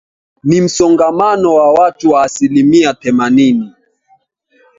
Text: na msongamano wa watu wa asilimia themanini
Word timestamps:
na 0.43 0.61
msongamano 0.63 1.53
wa 1.53 1.73
watu 1.73 2.09
wa 2.11 2.23
asilimia 2.23 2.93
themanini 2.93 3.71